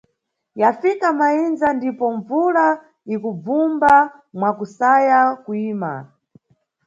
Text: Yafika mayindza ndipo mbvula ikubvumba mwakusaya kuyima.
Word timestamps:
Yafika 0.61 1.07
mayindza 1.19 1.67
ndipo 1.77 2.05
mbvula 2.15 2.65
ikubvumba 3.13 3.93
mwakusaya 4.37 5.19
kuyima. 5.43 5.91